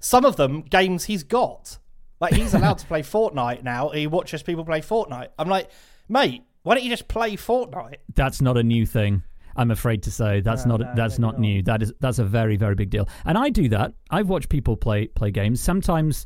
[0.00, 1.78] Some of them games he's got.
[2.20, 3.90] Like he's allowed to play Fortnite now.
[3.90, 5.28] He watches people play Fortnite.
[5.38, 5.70] I'm like,
[6.08, 7.96] mate, why don't you just play Fortnite?
[8.14, 9.22] that's not a new thing.
[9.56, 11.40] I'm afraid to say that's No, not no, that's not not.
[11.40, 11.62] new.
[11.64, 13.08] That is that's a very very big deal.
[13.26, 13.92] And I do that.
[14.10, 15.60] I've watched people play play games.
[15.60, 16.24] Sometimes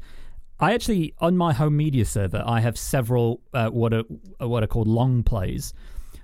[0.62, 4.04] I actually on my home media server I have several uh, what are
[4.38, 5.74] what are called long plays,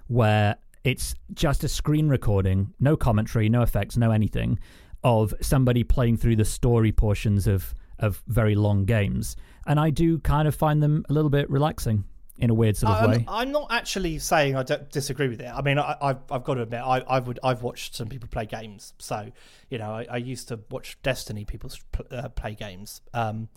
[0.07, 4.61] where it's just a screen recording, no commentary, no effects, no anything,
[5.03, 9.35] of somebody playing through the story portions of of very long games.
[9.67, 12.05] And I do kind of find them a little bit relaxing
[12.39, 13.25] in a weird sort of I'm, way.
[13.27, 15.51] I'm not actually saying I don't disagree with it.
[15.53, 18.29] I mean, I, I've, I've got to admit, I, I would, I've watched some people
[18.29, 18.95] play games.
[19.01, 19.33] So,
[19.69, 21.73] you know, I, I used to watch Destiny people
[22.13, 23.01] uh, play games.
[23.13, 23.49] Um,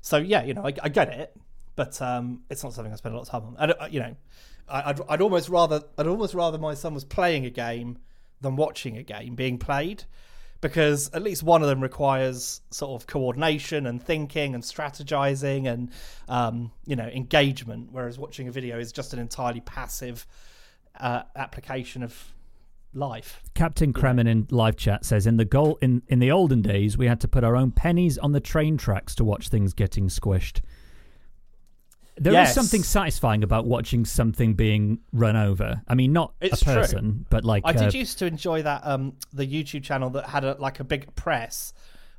[0.00, 1.36] so yeah, you know, I, I get it,
[1.76, 3.56] but um, it's not something I spend a lot of time on.
[3.58, 4.16] And uh, you know,
[4.68, 7.98] I, I'd, I'd almost rather, I'd almost rather my son was playing a game
[8.40, 10.04] than watching a game being played.
[10.62, 15.90] Because at least one of them requires sort of coordination and thinking and strategizing and
[16.28, 20.26] um, you know engagement, whereas watching a video is just an entirely passive
[20.98, 22.34] uh, application of
[22.92, 23.42] life.
[23.54, 27.06] Captain Kremen in live chat says in the goal in, in the olden days we
[27.06, 30.60] had to put our own pennies on the train tracks to watch things getting squished.
[32.16, 32.54] There is Yes.
[32.54, 35.80] something satisfying about watching something being run over.
[35.88, 36.74] I mean, not It's a true.
[36.74, 40.26] person, but like I uh, did used to enjoy that um, the YouTube channel that
[40.26, 41.72] had a, like a big press,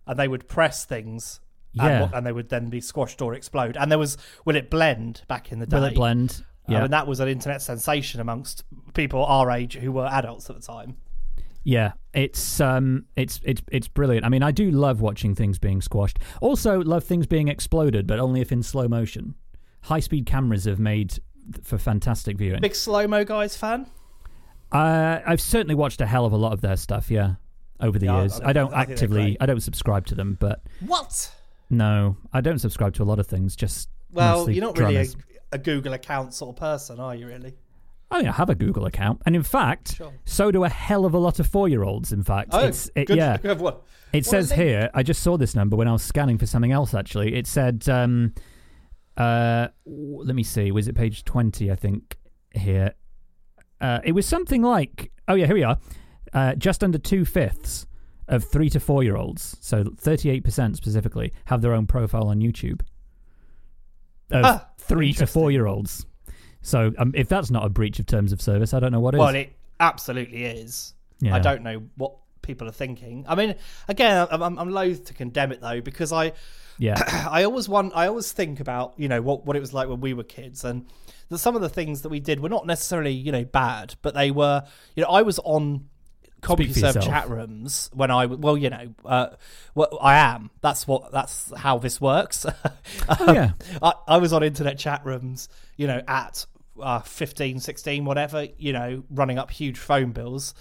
[0.08, 1.40] and they would press things.
[1.74, 2.06] Yeah.
[2.06, 3.78] And, and they would then be squashed or explode.
[3.78, 5.78] And there was Will It Blend back in the day.
[5.78, 6.44] will it blend?
[6.72, 10.50] Uh, Yeah, and that was an internet sensation amongst people our age who were adults
[10.50, 10.98] at the time.
[11.64, 11.94] yeah.
[12.14, 14.26] It's um, it's it's it's brilliant.
[14.26, 16.20] I mean, I do love watching things being squashed.
[16.42, 19.36] Also, love things being exploded, but only if in slow motion.
[19.84, 21.20] High speed cameras have made
[21.64, 22.60] for fantastic viewing.
[22.60, 23.86] Big slow mo guys fan.
[24.74, 27.10] Uh, I've certainly watched a hell of a lot of their stuff.
[27.10, 27.36] Yeah,
[27.80, 28.40] over the Yeah, years.
[28.42, 29.38] I I, don't they're actively.
[29.40, 31.34] I don't subscribe to them, but What?
[31.70, 33.56] no, I don't subscribe to a lot of things.
[33.56, 35.08] Just Well, you're not really
[35.52, 37.28] a, Google account sort of person, are you?
[37.28, 37.54] Really?
[38.10, 40.12] I mean, I have a Google account, and in fact, Sure.
[40.26, 42.12] so do a hell of a lot of four-year-olds.
[42.12, 43.18] In fact, it's it, Oh, good.
[43.18, 43.38] yeah.
[43.38, 43.52] Good.
[43.52, 43.84] It What
[44.26, 44.90] says a here.
[44.94, 46.94] I just saw this number when I was scanning for something else.
[46.94, 47.88] Actually, it said.
[47.88, 48.34] Um,
[49.18, 50.72] uh, let me see.
[50.72, 51.72] Was it page twenty?
[51.72, 52.18] I think
[52.54, 52.94] here.
[53.80, 55.12] Uh, it was something like.
[55.30, 55.78] Oh yeah, here we are.
[56.34, 57.86] Uh, just under two fifths
[58.28, 62.40] of three to four year olds, so thirty-eight percent specifically, have their own profile on
[62.40, 62.82] YouTube.
[64.32, 66.06] Of Ah, three to four year olds.
[66.62, 69.16] So um, if that's not a breach of terms of service, I don't know what
[69.16, 69.20] is.
[69.20, 70.94] Well, it absolutely is.
[71.20, 71.36] Yeah.
[71.36, 73.26] I don't know what people are thinking.
[73.28, 73.56] I mean,
[73.88, 76.34] again, I'm, I'm, I'm loath to condemn it though because I,
[76.78, 79.88] yeah, I always want, I always think about you know what what it was like
[79.88, 80.86] when we were kids, and
[81.30, 84.14] that some of the things that we did were not necessarily you know bad, but
[84.14, 84.64] they were
[84.96, 85.88] you know I was on
[86.42, 89.28] CompuServe chat rooms when I well you know uh,
[89.76, 92.46] well, I am that's what that's how this works.
[93.10, 93.52] Oh, yeah.
[93.82, 96.46] I, I was on internet chat rooms, you know, at
[96.80, 100.54] uh, 15, 16, whatever, you know, running up huge phone bills.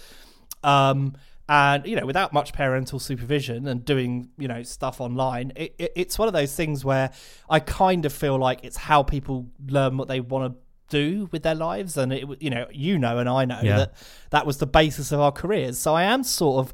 [0.63, 1.15] Um,
[1.49, 5.91] and, you know, without much parental supervision and doing, you know, stuff online, it, it,
[5.95, 7.11] it's one of those things where
[7.49, 10.59] I kind of feel like it's how people learn what they want to
[10.99, 11.97] do with their lives.
[11.97, 13.77] And, it, you know, you know, and I know Yeah.
[13.77, 13.93] that
[14.29, 15.77] that was the basis of our careers.
[15.79, 16.73] So I am sort of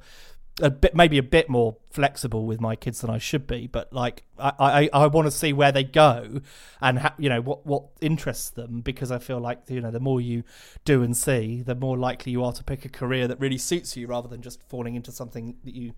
[0.60, 3.94] a bit maybe a bit more flexible with my kids than I should be, but
[3.94, 6.42] like I I, I want to see where they go
[6.82, 10.00] and ha- you know what what interests them because I feel like you know the
[10.00, 10.44] more you
[10.84, 13.96] do and see, the more likely you are to pick a career that really suits
[13.96, 15.94] you rather than just falling into something that you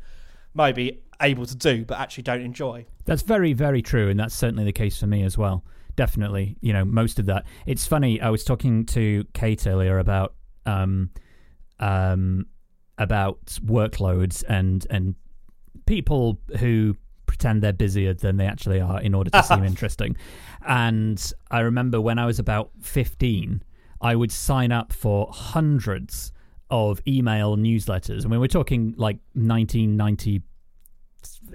[0.54, 2.86] might be able to do but actually don't enjoy.
[3.06, 5.64] That's very, very true, and that's certainly the case for me as well.
[6.00, 7.46] Definitely, you know, most of that.
[7.66, 8.22] It's funny.
[8.22, 10.34] I was talking to Kate earlier about
[10.66, 11.10] um,
[11.78, 12.46] um,
[12.98, 15.16] about workloads and and
[15.86, 20.16] people who pretend they're busier than they actually are in order to seem interesting.
[20.66, 23.62] And I remember when I was about fifteen,
[24.00, 26.32] I would sign up for hundreds
[26.70, 28.26] of email newsletters.
[28.26, 30.44] I mean, we're talking like 1990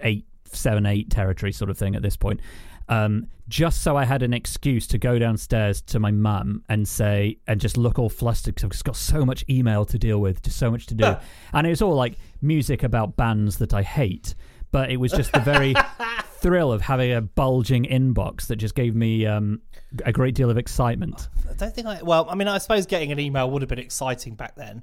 [0.03, 2.41] eight, seven, eight territory sort of thing at this point.
[2.89, 7.39] Um, just so I had an excuse to go downstairs to my mum and say,
[7.47, 10.43] and just look all flustered because I've just got so much email to deal with,
[10.43, 11.17] just so much to do.
[11.53, 14.35] and it was all like music about bands that I hate,
[14.71, 15.75] but it was just the very
[16.41, 19.61] thrill of having a bulging inbox that just gave me um,
[20.05, 21.29] a great deal of excitement.
[21.49, 22.03] I don't think I.
[22.03, 24.83] Well, I mean, I suppose getting an email would have been exciting back then.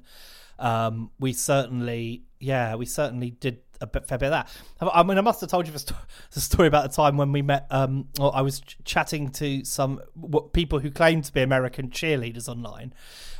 [0.58, 4.48] Um, we certainly, yeah, we certainly did a bit, fair bit of that.
[4.80, 5.96] I mean, I must have told you the, sto-
[6.32, 7.66] the story about the time when we met.
[7.70, 10.00] Um, or I was ch- chatting to some
[10.52, 12.94] people who claimed to be American cheerleaders online,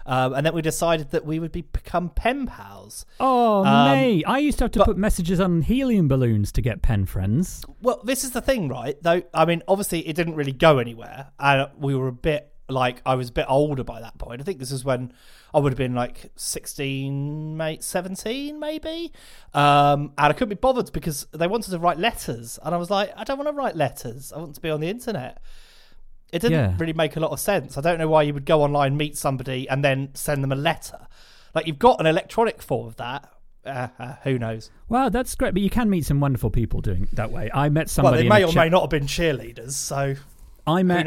[0.05, 3.07] um, and then we decided that we would be become pen pals.
[3.21, 4.25] Oh, Um, mate.
[4.27, 7.65] I used to have to but- put messages on helium balloons to get pen friends.
[7.81, 9.01] Well, this is the thing, right?
[9.03, 13.03] Though, I mean, obviously, it didn't really go anywhere, and we were a bit like
[13.05, 14.41] I was a bit older by that point.
[14.41, 15.13] I think this is when
[15.55, 19.13] I would have been like sixteen, mate, seventeen, maybe.
[19.55, 22.91] Um, and I couldn't be bothered because they wanted to write letters, and I was
[22.91, 24.33] like, I don't want to write letters.
[24.33, 25.43] I want to be on the internet.
[26.33, 26.75] It didn't Yeah.
[26.79, 27.77] really make a lot of sense.
[27.77, 30.57] I don't know why you would go online, meet somebody, and then send them a
[30.57, 31.07] letter.
[31.55, 33.29] Like you've got an electronic form of that.
[33.65, 34.71] Uh, uh, who knows?
[34.89, 35.53] Well, that's great.
[35.53, 37.51] But you can meet some wonderful people doing it that way.
[37.53, 38.23] I met Well, somebody.
[38.23, 39.73] they may or chat- may not have been cheerleaders.
[39.73, 40.17] So
[40.67, 41.07] I met?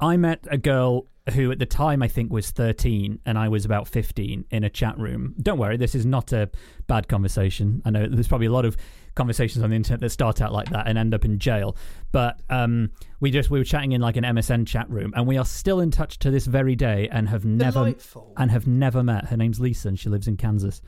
[0.00, 3.64] I met a girl who at the time I think was 13 and I was
[3.64, 5.34] about 15 in a chat room.
[5.40, 6.50] Don't worry, this is not a
[6.88, 7.80] bad conversation.
[7.84, 8.76] I know there's probably a lot of
[9.14, 11.76] conversations on the internet that start out like that and end up in jail.
[12.10, 15.38] But um, we just we were chatting in like an MSN chat room and we
[15.38, 18.32] are still in touch to this very day and have never Delightful.
[18.36, 19.26] and have never met.
[19.26, 20.80] Her name's Lisa and she lives in Kansas.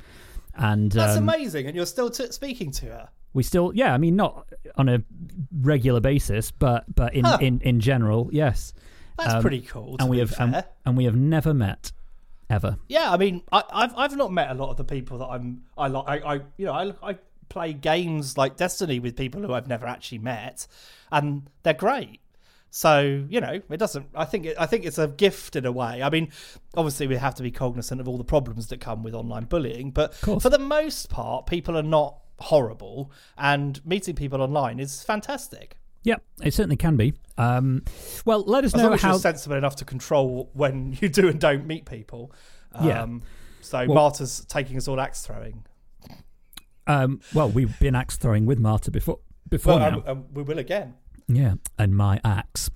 [0.57, 3.09] And That's um, amazing, and you're still t- speaking to her.
[3.35, 5.03] We still yeah, I mean not on a
[5.53, 7.39] regular basis, but but in Huh.
[7.41, 8.73] in, in general, yes.
[9.19, 9.97] That's Um, pretty cool.
[10.01, 11.93] And we have and, and we have never met
[12.51, 12.79] ever.
[12.89, 15.63] yeah, I mean, I, I've I've not met a lot of the people that I'm
[15.79, 16.23] I like.
[16.25, 17.19] I, I you know I I
[17.49, 20.67] play games like Destiny with people who I've never actually met,
[21.13, 22.21] and they're great.
[22.71, 24.07] So you know, it doesn't.
[24.17, 26.03] I think it, I think it's a gift in a way.
[26.03, 26.33] I mean,
[26.77, 29.93] obviously we have to be cognizant of all the problems that come with online bullying,
[29.93, 35.77] but for the most part, people are not horrible, and meeting people online is fantastic.
[36.03, 37.15] Yeah, it certainly can be.
[37.39, 37.83] Um,
[38.27, 39.11] well, let us As know long as how.
[39.13, 42.33] you're sensible enough to control when you do and don't meet people.
[42.73, 43.07] Um, Yeah.
[43.63, 45.65] So Well- Marta's taking us all axe throwing.
[46.87, 49.19] Um, well, we've been axe throwing with Marta before.
[49.49, 49.97] Before Well, now.
[49.99, 50.95] um, um, we will again.
[51.27, 52.69] Yeah, and my axe.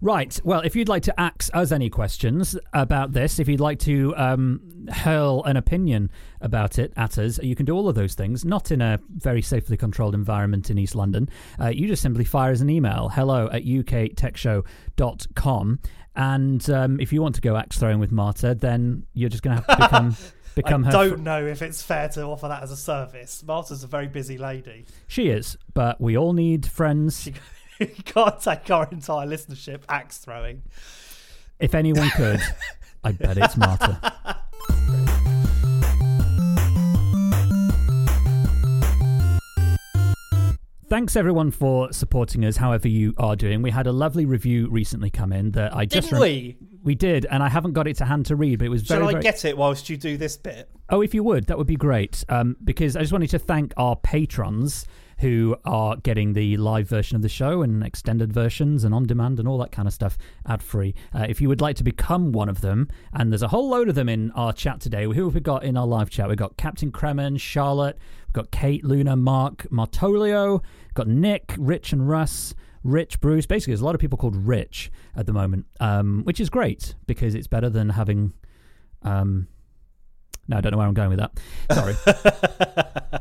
[0.00, 0.40] Right.
[0.44, 4.14] Well, if you'd like to axe us any questions about this, if you'd like to
[4.16, 6.08] um, hurl an opinion
[6.40, 9.42] about it at us, you can do all of those things, not in a very
[9.42, 11.28] safely controlled environment in East London.
[11.60, 15.80] Uh, you just simply fire us an email hello at uktechshow.com.
[16.14, 19.56] And um, if you want to go axe throwing with Marta, then you're just going
[19.56, 20.16] to have to become.
[20.54, 23.44] Become I don't fr- know if it's fair to offer that as a service.
[23.46, 24.86] Marta's a very busy lady.
[25.06, 27.22] She is, but we all need friends.
[27.22, 27.34] She
[27.78, 30.62] you can't take our entire listenership axe throwing.
[31.58, 32.40] If anyone could,
[33.04, 34.14] I bet it's Marta.
[40.88, 43.60] Thanks everyone for supporting us, however you are doing.
[43.60, 46.56] We had a lovely review recently come in that I just Didn't we?
[46.82, 49.00] we did, and I haven't got it to hand to read, but it was very.
[49.00, 49.22] Shall I very...
[49.22, 50.70] get it whilst you do this bit?
[50.88, 52.24] Oh, if you would, that would be great.
[52.30, 54.86] Um, because I just wanted to thank our patrons
[55.18, 59.38] who are getting the live version of the show and extended versions and on demand
[59.38, 60.94] and all that kind of stuff ad free.
[61.14, 63.88] Uh, if you would like to become one of them, and there's a whole load
[63.88, 65.04] of them in our chat today.
[65.04, 66.28] Who have we got in our live chat?
[66.28, 70.62] We've got Captain Kremen, Charlotte, we've got Kate, Luna, Mark, Martolio,
[70.94, 72.54] got Nick, Rich, and Russ.
[72.84, 73.44] Rich, Bruce.
[73.44, 76.94] Basically, there's a lot of people called Rich at the moment, um, which is great
[77.06, 78.32] because it's better than having.
[79.02, 79.48] Um,
[80.48, 81.38] no, I don't know where I'm going with that.
[81.72, 81.94] Sorry.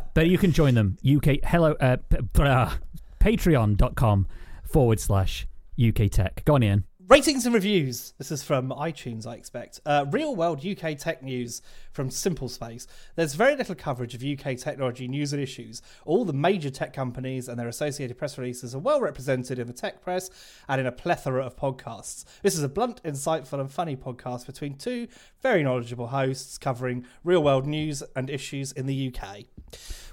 [0.13, 0.97] but you can join them.
[1.05, 2.71] UK hello uh, p- uh,
[3.19, 4.27] patreon.com
[4.63, 5.47] forward slash
[5.79, 6.43] UK Tech.
[6.45, 6.85] Go on, Ian.
[7.09, 8.13] Ratings and reviews.
[8.17, 9.79] This is from iTunes, I expect.
[9.85, 11.61] Uh, Real world UK tech news
[11.93, 12.85] from Simple Space.
[13.15, 15.81] There's very little coverage of UK technology news and issues.
[16.03, 19.73] All the major tech companies and their associated press releases are well represented in the
[19.73, 20.29] tech press
[20.67, 22.25] and in a plethora of podcasts.
[22.41, 25.07] This is a blunt, insightful, and funny podcast between two
[25.41, 29.45] very knowledgeable hosts covering real world news and issues in the UK.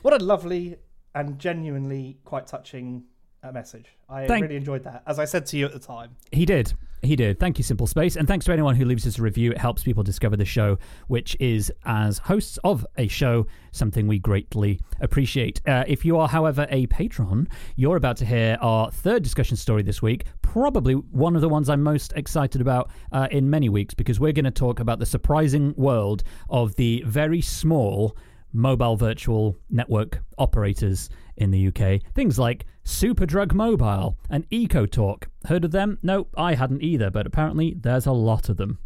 [0.03, 0.77] What a lovely
[1.13, 3.07] and genuinely quite touching
[3.45, 3.87] uh, message.
[4.09, 6.17] I Thank- really enjoyed that, as I said to you at the time.
[6.33, 6.73] He did.
[7.03, 7.39] He did.
[7.39, 8.17] Thank you, Simple Space.
[8.17, 9.51] And thanks to anyone who leaves us a review.
[9.53, 10.79] It helps people discover the show,
[11.09, 15.61] which is, as hosts of a show, something we greatly appreciate.
[15.67, 19.83] Uh, if you are, however, a patron, you're about to hear our third discussion story
[19.83, 20.25] this week.
[20.41, 24.33] Probably one of the ones I'm most excited about uh, in many weeks because we're
[24.33, 28.17] going to talk about the surprising world of the very small
[28.55, 32.01] mobile virtual network operators in the UK.
[32.15, 35.25] Things like Superdrug Mobile and EcoTalk.
[35.47, 35.99] Heard of them?
[36.03, 38.79] No, I hadn't either, but apparently there's a lot of them.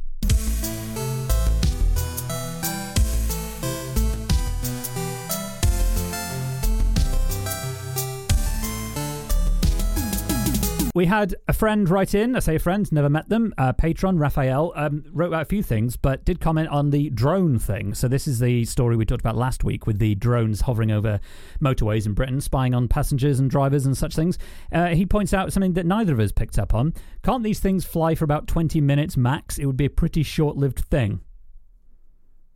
[10.99, 12.35] We had a friend write in.
[12.35, 13.55] I say a friend, never met them.
[13.57, 17.61] Uh, patron Raphael um, wrote about a few things, but did comment on the drone
[17.61, 17.95] thing.
[17.95, 21.21] So this is the story we talked about last week with the drones hovering over
[21.63, 24.39] motorways in Britain, spying on passengers and drivers and such things.
[24.73, 26.93] Uh, he points out something that neither of us picked up on.
[27.23, 29.57] Can't these things fly for about twenty minutes max?
[29.57, 31.21] It would be a pretty short-lived thing.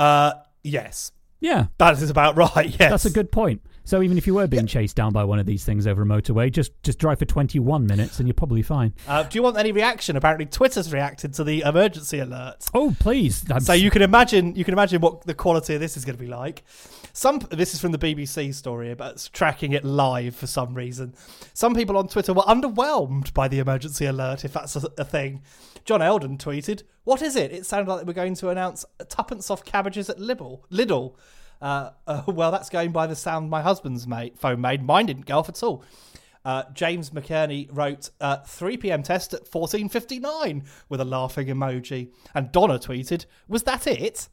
[0.01, 0.33] Uh,
[0.65, 2.67] yes, Yeah, that is about right.
[2.67, 3.63] Yes, that's a good point.
[3.85, 6.07] So even if you were being chased down by one of these things over a
[6.07, 8.95] motorway, just just drive for 21 minutes and you're probably fine.
[9.09, 10.17] Uh, do you want any reaction?
[10.17, 12.67] Apparently, Twitter's reacted to the emergency alert.
[12.75, 13.45] Oh, please.
[13.51, 16.17] I'm So you can imagine, you can imagine what the quality of this is going
[16.17, 16.63] to be like.
[17.13, 21.15] Some, this is from the BBC story about tracking it live for some reason.
[21.53, 25.43] Some people on Twitter were underwhelmed by the emergency alert, if that's a, a thing.
[25.85, 27.53] John Eldon tweeted, "What is it?
[27.53, 31.15] It sounded like we're going to announce tuppence off cabbages at Lidl." Lidl.
[31.63, 34.83] Uh, uh, well, that's going by the sound my husband's mate, phone made.
[34.83, 35.85] Mine didn't go off at all.
[36.45, 39.05] Uh, James McKerney wrote uh, 3 p.m.
[39.05, 44.29] test at 14:59 with a laughing emoji, and Donna tweeted, "Was that it?"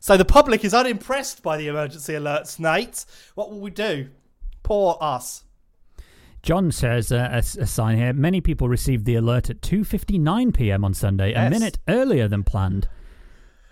[0.00, 3.04] So the public is unimpressed by the emergency alerts, Nate.
[3.34, 4.08] What will we do?
[4.62, 5.44] Poor us.
[6.42, 8.12] John says uh, a, a sign here.
[8.12, 10.86] Many people received the alert at 2:59 p.m.
[10.86, 12.88] on Sunday, a minute earlier than planned.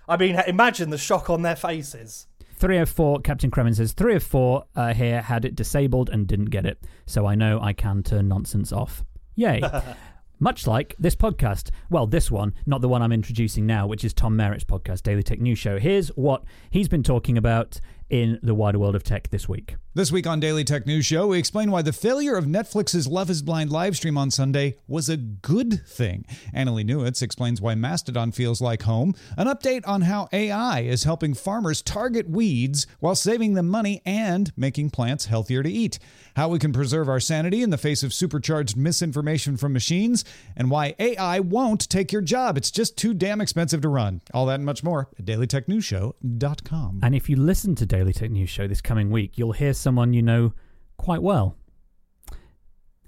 [0.07, 2.27] I mean, imagine the shock on their faces.
[2.61, 6.79] 304, Captain Kremen says, Three 304 uh, here had it disabled and didn't get it,
[7.07, 9.03] so I know I can turn nonsense off.
[9.35, 9.63] Yay.
[10.41, 11.71] Much like this podcast.
[11.89, 15.23] Well, this one, not the one I'm introducing now, which is Tom Merritt's podcast, Daily
[15.23, 15.79] Tech News Show.
[15.79, 17.81] Here's what he's been talking about
[18.11, 19.77] in the wider world of tech this week.
[19.93, 23.29] This week on Daily Tech News Show, we explain why the failure of Netflix's Love
[23.29, 26.25] is Blind live stream on Sunday was a good thing.
[26.55, 31.35] Annalee Newitz explains why Mastodon feels like home, an update on how AI is helping
[31.35, 35.99] farmers target weeds while saving them money and making plants healthier to eat,
[36.37, 40.25] how we can preserve our sanity in the face of supercharged misinformation from machines,
[40.57, 42.57] and why AI won't take your job.
[42.57, 44.21] It's just too damn expensive to run.
[44.33, 47.01] All that and much more at dailytechnewsshow.com.
[47.03, 50.13] And if you listen to Daily Tech News Show this coming week, you'll hear someone
[50.13, 50.53] you know
[50.97, 51.57] quite well.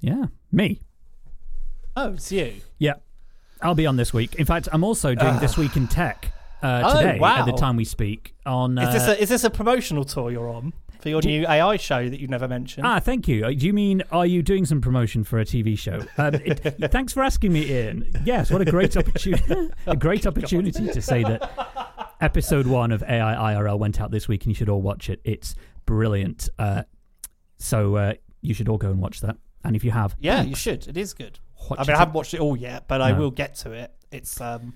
[0.01, 0.81] Yeah, me.
[1.97, 2.55] Oh, it's you.
[2.79, 2.95] Yeah,
[3.61, 4.35] I'll be on this week.
[4.37, 6.33] In fact, I'm also doing This Week in Tech
[6.63, 8.35] uh, Oh, today at the time we speak.
[8.47, 10.73] On Is this uh, a is this a promotional tour you're on
[11.03, 12.87] for your new AI show that you've never mentioned?
[12.87, 13.45] Ah, thank you.
[13.45, 16.01] Uh, Do you mean are you doing some promotion for a TV show?
[16.17, 16.61] Um, it,
[16.93, 18.11] thanks for asking me, Ian.
[18.25, 19.71] Yes, what a great opportunity!
[19.87, 24.45] a great opportunity to say that episode one of AI IRL went out this week,
[24.45, 25.21] and you should all watch it.
[25.25, 26.49] It's brilliant.
[26.57, 26.85] Uh,
[27.59, 29.37] so uh, you should all go and watch that.
[29.65, 30.87] And if you have, yeah, you should.
[30.87, 31.41] It is good.
[31.69, 31.97] Watch I mean.
[31.97, 33.93] I haven't watched it all yet, but I will get to it.
[34.13, 34.75] It's um,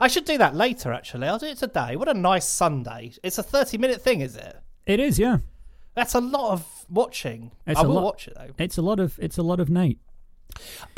[0.00, 0.92] I should do that later.
[0.92, 1.96] Actually, I'll do it today.
[1.96, 3.12] What a nice Sunday!
[3.22, 4.56] It's a thirty-minute thing, is it?
[4.86, 5.38] It is, yeah.
[5.94, 7.50] That's a lot of watching.
[7.66, 8.50] It's I a will lot- watch it though.
[8.58, 9.98] It's a lot of it's a lot of Nate.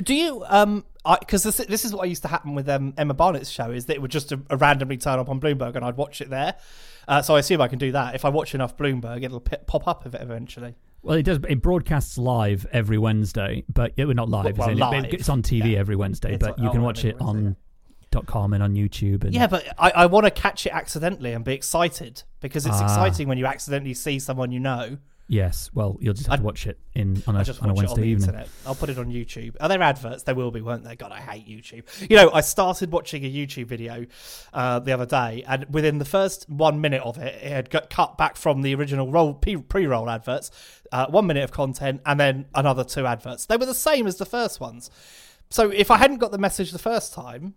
[0.05, 0.85] Do you um?
[1.21, 3.95] Because this this is what used to happen with um, Emma Barnett's show is that
[3.95, 6.55] it would just uh, randomly turn up on Bloomberg and I'd watch it there.
[7.07, 8.15] Uh, so I assume I can do that.
[8.15, 10.75] If I watch enough Bloomberg, it'll p- pop up of it eventually.
[11.03, 11.39] Well, it does.
[11.49, 14.59] It broadcasts live every Wednesday, but it, well, not live.
[14.59, 15.79] Well, in, live, It, it's on TV yeah.
[15.79, 17.57] every Wednesday, It's but on- you can oh, watch it on
[18.11, 19.25] .com and on YouTube.
[19.25, 22.77] And Yeah, but I, I want to catch it accidentally and be excited because it's
[22.77, 22.85] Ah.
[22.85, 24.99] exciting when you accidentally see someone you know.
[25.31, 27.73] yes, well, you'll just have to watch it in on a, I just on a
[27.73, 28.29] it on Wednesday evening.
[28.31, 28.49] internet.
[28.65, 29.57] I'll put it on YouTube.
[29.61, 30.23] Are there adverts?
[30.23, 30.95] There will be, won't there?
[30.97, 31.83] God, I hate YouTube.
[32.11, 34.07] You know, I started watching a YouTube video
[34.55, 37.91] uh, the other day, and within the first one minute of it, it had got
[37.91, 40.51] cut back from the original roll pre-roll adverts.
[40.91, 43.45] Uh, one minute of content, and then another two adverts.
[43.45, 44.91] They were the same as the first ones.
[45.51, 47.55] So if I hadn't got the message the first time,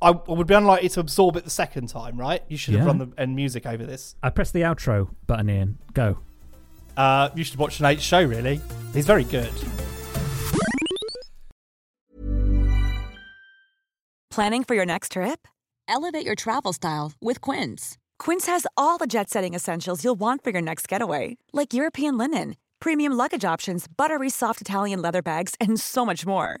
[0.00, 2.42] I I would be unlikely to absorb it the second time, right?
[2.48, 2.86] You should have Yeah.
[2.86, 4.14] run the end music over this.
[4.22, 5.78] I press the outro button, Ian.
[5.92, 6.18] Go.
[6.96, 8.22] Uh, you should watch Nate's show.
[8.22, 8.60] Really,
[8.92, 9.50] he's very good.
[14.30, 15.46] Planning for your next trip?
[15.88, 17.98] Elevate your travel style with Quince.
[18.18, 22.16] Quince has all the jet setting essentials you'll want for your next getaway, like European
[22.16, 26.60] linen, premium luggage options, buttery soft Italian leather bags, and so much more.